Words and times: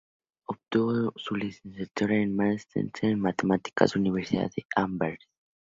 Obtuvo 0.49 1.13
su 1.15 1.35
licenciatura 1.35 2.17
y 2.19 2.25
master 2.25 2.89
en 3.03 3.19
matemáticas 3.19 3.95
en 3.95 4.01
la 4.03 4.09
Universidad 4.09 4.49
de 4.55 4.65
Amberes. 4.75 5.29